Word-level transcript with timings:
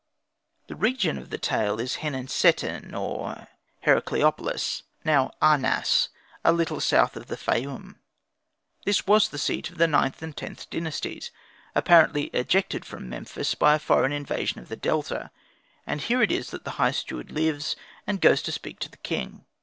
The 0.65 0.75
region 0.75 1.19
of 1.19 1.29
the 1.29 1.37
tale 1.37 1.79
is 1.79 1.97
Henenseten, 1.97 2.95
or 2.95 3.49
Herakleopolis, 3.85 4.81
now 5.03 5.29
Ahnas, 5.43 6.09
a 6.43 6.51
little 6.51 6.79
south 6.81 7.15
of 7.15 7.27
the 7.27 7.37
Fayum. 7.37 7.99
This 8.83 9.05
was 9.05 9.29
the 9.29 9.37
seat 9.37 9.69
of 9.69 9.77
the 9.77 9.85
IXth 9.85 10.23
and 10.23 10.33
Xth 10.35 10.71
Dynasties, 10.71 11.29
apparently 11.75 12.31
ejected 12.33 12.83
from 12.83 13.09
Memphis 13.09 13.53
by 13.53 13.75
a 13.75 13.77
foreign 13.77 14.11
invasion 14.11 14.57
of 14.59 14.69
the 14.69 14.75
Delta; 14.75 15.29
and 15.85 16.01
here 16.01 16.23
it 16.23 16.31
is 16.31 16.49
that 16.49 16.63
the 16.63 16.71
High 16.81 16.89
Steward 16.89 17.29
lives 17.31 17.75
and 18.07 18.19
goes 18.19 18.41
to 18.41 18.51
speak 18.51 18.79
to 18.79 18.89
the 18.89 18.97
king. 18.97 19.45